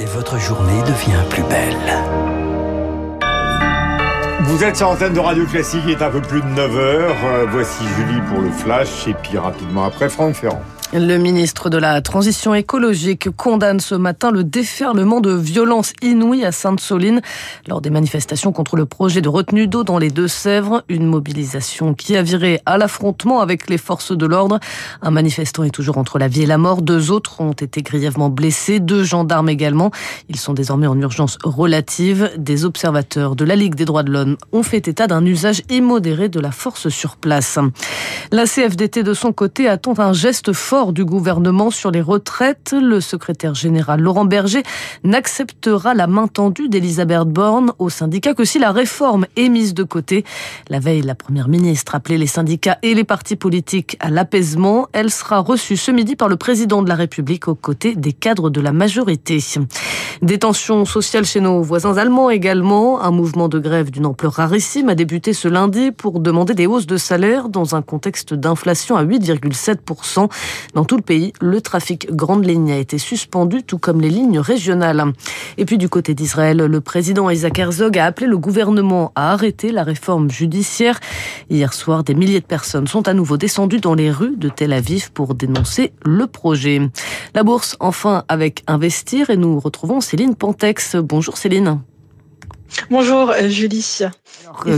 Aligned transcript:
et 0.00 0.04
votre 0.06 0.38
journée 0.38 0.80
devient 0.82 1.22
plus 1.28 1.42
belle. 1.44 1.76
Vous 4.42 4.64
êtes 4.64 4.76
sur 4.76 4.88
l'antenne 4.88 5.12
de 5.12 5.20
Radio 5.20 5.44
Classique, 5.46 5.82
il 5.84 5.90
est 5.90 6.02
un 6.02 6.10
peu 6.10 6.22
plus 6.22 6.40
de 6.40 6.46
9h. 6.46 7.48
voici 7.50 7.84
Julie 7.96 8.20
pour 8.32 8.40
le 8.40 8.50
flash 8.50 9.06
et 9.06 9.14
puis 9.14 9.38
rapidement 9.38 9.84
après 9.84 10.08
Franck 10.08 10.34
Ferrand. 10.34 10.62
Le 10.94 11.18
ministre 11.18 11.68
de 11.68 11.76
la 11.76 12.00
Transition 12.00 12.54
écologique 12.54 13.28
condamne 13.36 13.78
ce 13.78 13.94
matin 13.94 14.30
le 14.30 14.42
déferlement 14.42 15.20
de 15.20 15.32
violence 15.32 15.92
inouïe 16.00 16.46
à 16.46 16.50
Sainte-Soline 16.50 17.20
lors 17.66 17.82
des 17.82 17.90
manifestations 17.90 18.52
contre 18.52 18.74
le 18.74 18.86
projet 18.86 19.20
de 19.20 19.28
retenue 19.28 19.68
d'eau 19.68 19.84
dans 19.84 19.98
les 19.98 20.08
Deux-Sèvres. 20.08 20.84
Une 20.88 21.04
mobilisation 21.04 21.92
qui 21.92 22.16
a 22.16 22.22
viré 22.22 22.62
à 22.64 22.78
l'affrontement 22.78 23.40
avec 23.40 23.68
les 23.68 23.76
forces 23.76 24.16
de 24.16 24.24
l'ordre. 24.24 24.60
Un 25.02 25.10
manifestant 25.10 25.62
est 25.62 25.70
toujours 25.70 25.98
entre 25.98 26.18
la 26.18 26.26
vie 26.26 26.44
et 26.44 26.46
la 26.46 26.56
mort. 26.56 26.80
Deux 26.80 27.10
autres 27.10 27.42
ont 27.42 27.52
été 27.52 27.82
grièvement 27.82 28.30
blessés. 28.30 28.80
Deux 28.80 29.04
gendarmes 29.04 29.50
également. 29.50 29.90
Ils 30.30 30.38
sont 30.38 30.54
désormais 30.54 30.86
en 30.86 30.98
urgence 30.98 31.36
relative. 31.44 32.30
Des 32.38 32.64
observateurs 32.64 33.36
de 33.36 33.44
la 33.44 33.56
Ligue 33.56 33.74
des 33.74 33.84
droits 33.84 34.04
de 34.04 34.10
l'homme 34.10 34.38
ont 34.52 34.62
fait 34.62 34.88
état 34.88 35.06
d'un 35.06 35.26
usage 35.26 35.60
immodéré 35.68 36.30
de 36.30 36.40
la 36.40 36.50
force 36.50 36.88
sur 36.88 37.16
place. 37.16 37.58
La 38.32 38.46
CFDT 38.46 39.02
de 39.02 39.12
son 39.12 39.34
côté 39.34 39.68
attend 39.68 39.98
un 39.98 40.14
geste 40.14 40.54
fort 40.54 40.77
du 40.86 41.04
gouvernement 41.04 41.70
sur 41.70 41.90
les 41.90 42.00
retraites. 42.00 42.72
Le 42.72 43.00
secrétaire 43.00 43.54
général 43.54 44.00
Laurent 44.00 44.24
Berger 44.24 44.62
n'acceptera 45.02 45.94
la 45.94 46.06
main 46.06 46.28
tendue 46.28 46.68
d'Elisabeth 46.68 47.24
Borne 47.24 47.72
au 47.78 47.90
syndicat 47.90 48.34
que 48.34 48.44
si 48.44 48.58
la 48.58 48.70
réforme 48.70 49.26
est 49.36 49.48
mise 49.48 49.74
de 49.74 49.82
côté. 49.82 50.24
La 50.68 50.78
veille, 50.78 51.02
la 51.02 51.14
première 51.14 51.48
ministre 51.48 51.94
appelait 51.94 52.16
les 52.16 52.26
syndicats 52.26 52.78
et 52.82 52.94
les 52.94 53.04
partis 53.04 53.36
politiques 53.36 53.96
à 54.00 54.10
l'apaisement. 54.10 54.86
Elle 54.92 55.10
sera 55.10 55.40
reçue 55.40 55.76
ce 55.76 55.90
midi 55.90 56.14
par 56.14 56.28
le 56.28 56.36
président 56.36 56.82
de 56.82 56.88
la 56.88 56.94
République 56.94 57.48
aux 57.48 57.54
côtés 57.54 57.96
des 57.96 58.12
cadres 58.12 58.48
de 58.48 58.60
la 58.60 58.72
majorité. 58.72 59.40
Des 60.22 60.38
tensions 60.38 60.84
sociales 60.84 61.24
chez 61.24 61.40
nos 61.40 61.60
voisins 61.60 61.96
allemands 61.96 62.30
également. 62.30 63.00
Un 63.02 63.10
mouvement 63.10 63.48
de 63.48 63.58
grève 63.58 63.90
d'une 63.90 64.06
ampleur 64.06 64.34
rarissime 64.34 64.88
a 64.88 64.94
débuté 64.94 65.32
ce 65.32 65.48
lundi 65.48 65.90
pour 65.90 66.20
demander 66.20 66.54
des 66.54 66.66
hausses 66.66 66.86
de 66.86 66.96
salaire 66.96 67.48
dans 67.48 67.74
un 67.74 67.82
contexte 67.82 68.34
d'inflation 68.34 68.96
à 68.96 69.04
8,7%. 69.04 70.28
Dans 70.74 70.84
tout 70.84 70.96
le 70.96 71.02
pays, 71.02 71.32
le 71.40 71.60
trafic 71.60 72.10
grande 72.12 72.44
ligne 72.44 72.72
a 72.72 72.78
été 72.78 72.98
suspendu, 72.98 73.62
tout 73.62 73.78
comme 73.78 74.00
les 74.00 74.10
lignes 74.10 74.38
régionales. 74.38 75.12
Et 75.56 75.64
puis 75.64 75.78
du 75.78 75.88
côté 75.88 76.14
d'Israël, 76.14 76.58
le 76.58 76.80
président 76.80 77.30
Isaac 77.30 77.58
Herzog 77.58 77.98
a 77.98 78.04
appelé 78.04 78.26
le 78.26 78.38
gouvernement 78.38 79.12
à 79.14 79.32
arrêter 79.32 79.72
la 79.72 79.84
réforme 79.84 80.30
judiciaire. 80.30 81.00
Hier 81.50 81.72
soir, 81.72 82.04
des 82.04 82.14
milliers 82.14 82.40
de 82.40 82.46
personnes 82.46 82.86
sont 82.86 83.08
à 83.08 83.14
nouveau 83.14 83.36
descendues 83.36 83.80
dans 83.80 83.94
les 83.94 84.10
rues 84.10 84.36
de 84.36 84.48
Tel 84.48 84.72
Aviv 84.72 85.10
pour 85.12 85.34
dénoncer 85.34 85.92
le 86.04 86.26
projet. 86.26 86.80
La 87.34 87.42
bourse, 87.42 87.76
enfin, 87.80 88.24
avec 88.28 88.62
Investir, 88.66 89.30
et 89.30 89.36
nous 89.36 89.58
retrouvons 89.60 90.00
Céline 90.00 90.34
Pantex. 90.34 90.96
Bonjour 90.96 91.36
Céline. 91.36 91.80
Bonjour 92.90 93.30
euh, 93.30 93.48
Julie. 93.48 94.00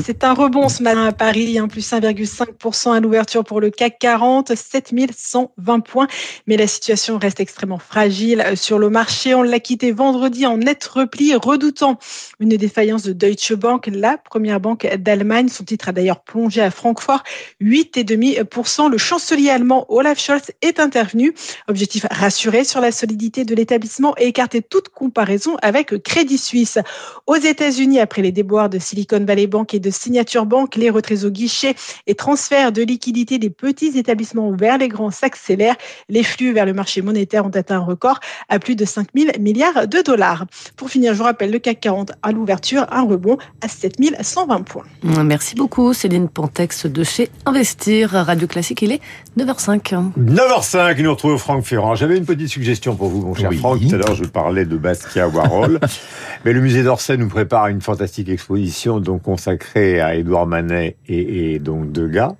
C'est 0.04 0.24
un 0.24 0.34
rebond 0.34 0.68
ce 0.68 0.82
matin 0.82 1.04
à 1.06 1.12
Paris, 1.12 1.58
hein, 1.58 1.68
plus 1.68 1.92
1,5% 1.92 2.92
à 2.92 3.00
l'ouverture 3.00 3.44
pour 3.44 3.60
le 3.60 3.70
CAC 3.70 3.98
40, 3.98 4.54
7120 4.54 5.80
points. 5.80 6.06
Mais 6.46 6.56
la 6.56 6.66
situation 6.66 7.18
reste 7.18 7.40
extrêmement 7.40 7.78
fragile 7.78 8.42
euh, 8.44 8.56
sur 8.56 8.78
le 8.78 8.90
marché. 8.90 9.34
On 9.34 9.42
l'a 9.42 9.60
quitté 9.60 9.92
vendredi 9.92 10.46
en 10.46 10.56
net 10.56 10.84
repli, 10.84 11.34
redoutant 11.34 11.98
une 12.40 12.56
défaillance 12.56 13.02
de 13.02 13.12
Deutsche 13.12 13.52
Bank, 13.52 13.88
la 13.92 14.18
première 14.18 14.60
banque 14.60 14.86
d'Allemagne. 14.98 15.48
Son 15.48 15.64
titre 15.64 15.88
a 15.88 15.92
d'ailleurs 15.92 16.20
plongé 16.20 16.60
à 16.60 16.70
Francfort, 16.70 17.22
8,5%. 17.60 18.90
Le 18.90 18.98
chancelier 18.98 19.50
allemand 19.50 19.86
Olaf 19.88 20.18
Scholz 20.20 20.50
est 20.62 20.80
intervenu. 20.80 21.34
Objectif 21.68 22.06
rassuré 22.10 22.64
sur 22.64 22.80
la 22.80 22.92
solidité 22.92 23.44
de 23.44 23.54
l'établissement 23.54 24.14
et 24.18 24.26
écarter 24.26 24.62
toute 24.62 24.88
comparaison 24.88 25.56
avec 25.62 26.02
Crédit 26.02 26.38
Suisse. 26.38 26.78
Aux 27.26 27.36
États-Unis, 27.36 28.00
après 28.00 28.22
les 28.22 28.32
déboires 28.32 28.68
de 28.68 28.78
Silicon 28.78 29.24
Valley 29.24 29.39
Bank 29.46 29.74
et 29.74 29.80
de 29.80 29.90
Signature 29.90 30.46
Bank, 30.46 30.76
les 30.76 30.90
retraits 30.90 31.24
au 31.24 31.30
guichet 31.30 31.74
et 32.06 32.14
transferts 32.14 32.72
de 32.72 32.82
liquidités 32.82 33.38
des 33.38 33.50
petits 33.50 33.98
établissements 33.98 34.50
vers 34.52 34.78
les 34.78 34.88
grands 34.88 35.10
s'accélèrent. 35.10 35.76
Les 36.08 36.22
flux 36.22 36.52
vers 36.52 36.66
le 36.66 36.72
marché 36.72 37.02
monétaire 37.02 37.46
ont 37.46 37.50
atteint 37.50 37.76
un 37.76 37.84
record 37.84 38.20
à 38.48 38.58
plus 38.58 38.76
de 38.76 38.84
5 38.84 39.08
000 39.14 39.30
milliards 39.38 39.86
de 39.86 40.02
dollars. 40.02 40.46
Pour 40.76 40.90
finir, 40.90 41.12
je 41.12 41.18
vous 41.18 41.24
rappelle 41.24 41.50
le 41.50 41.58
CAC 41.58 41.80
40 41.80 42.12
à 42.22 42.32
l'ouverture, 42.32 42.86
un 42.90 43.02
rebond 43.02 43.38
à 43.60 43.68
7 43.68 43.96
120 44.20 44.62
points. 44.62 44.84
Merci 45.02 45.54
beaucoup 45.54 45.92
Céline 45.92 46.28
Pantex 46.28 46.86
de 46.86 47.04
chez 47.04 47.28
Investir. 47.46 48.10
Radio 48.10 48.46
Classique, 48.46 48.82
il 48.82 48.92
est 48.92 49.00
9h05. 49.38 50.12
9h05, 50.18 51.02
nous 51.02 51.10
retrouvons 51.10 51.38
Franck 51.38 51.64
Ferrand. 51.64 51.94
J'avais 51.94 52.16
une 52.16 52.24
petite 52.24 52.48
suggestion 52.48 52.96
pour 52.96 53.08
vous, 53.08 53.26
mon 53.26 53.34
cher 53.34 53.52
Franck. 53.52 53.80
Tout 53.80 53.94
à 53.94 53.98
l'heure, 53.98 54.14
je 54.14 54.24
parlais 54.24 54.64
de 54.64 54.76
Basquiat 54.76 55.28
Warhol. 55.28 55.80
Mais 56.44 56.54
le 56.54 56.60
musée 56.62 56.82
d'Orsay 56.82 57.18
nous 57.18 57.28
prépare 57.28 57.68
une 57.68 57.82
fantastique 57.82 58.30
exposition 58.30 58.98
donc 58.98 59.22
consacrée 59.22 60.00
à 60.00 60.14
Édouard 60.14 60.46
Manet 60.46 60.96
et, 61.06 61.58
donc 61.58 61.92
Degas. 61.92 62.34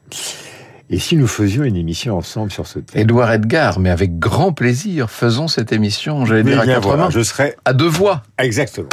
Et 0.93 0.99
si 0.99 1.17
nous 1.17 1.29
faisions 1.29 1.63
une 1.63 1.77
émission 1.77 2.19
ensemble 2.19 2.51
sur 2.51 2.67
ce 2.67 2.81
thème 2.81 3.03
Édouard 3.03 3.31
Edgar, 3.31 3.79
mais 3.79 3.91
avec 3.91 4.19
grand 4.19 4.53
plaisir, 4.53 5.09
faisons 5.09 5.47
cette 5.47 5.71
émission, 5.71 6.27
j'allais 6.27 6.43
dire 6.43 6.59
à 6.59 6.67
quatre 6.67 6.97
mains, 6.97 7.11
je 7.11 7.23
serai 7.23 7.55
à 7.65 7.73
deux 7.73 7.87
voix. 7.87 8.25
Exactement. 8.39 8.89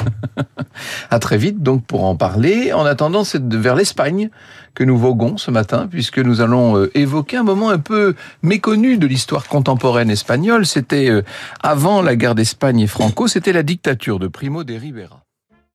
à 1.09 1.17
très 1.17 1.39
vite 1.39 1.63
donc 1.63 1.83
pour 1.85 2.03
en 2.03 2.15
parler. 2.15 2.71
En 2.71 2.85
attendant, 2.85 3.23
c'est 3.23 3.41
vers 3.51 3.75
l'Espagne 3.75 4.29
que 4.75 4.83
nous 4.83 4.95
voguons 4.95 5.37
ce 5.37 5.49
matin, 5.49 5.87
puisque 5.89 6.19
nous 6.19 6.39
allons 6.39 6.77
euh, 6.77 6.91
évoquer 6.95 7.37
un 7.37 7.43
moment 7.43 7.71
un 7.71 7.79
peu 7.79 8.13
méconnu 8.43 8.99
de 8.99 9.07
l'histoire 9.07 9.47
contemporaine 9.47 10.11
espagnole. 10.11 10.67
C'était 10.67 11.09
euh, 11.09 11.23
avant 11.61 12.03
la 12.03 12.15
guerre 12.15 12.35
d'Espagne 12.35 12.79
et 12.81 12.87
Franco, 12.87 13.27
c'était 13.27 13.53
la 13.53 13.63
dictature 13.63 14.19
de 14.19 14.27
Primo 14.27 14.63
de 14.63 14.75
Rivera. 14.75 15.26